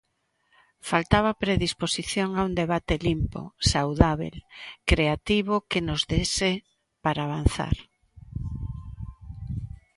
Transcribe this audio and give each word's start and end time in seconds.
Faltaba 0.89 1.39
predisposición 1.43 2.29
a 2.35 2.41
un 2.47 2.53
debate 2.61 2.95
limpo, 3.07 3.41
saudábel, 3.71 4.35
creativo 4.89 5.55
que 5.69 5.79
nos 5.87 6.01
dese 6.11 6.51
para 7.03 7.21
avanzar. 7.23 7.75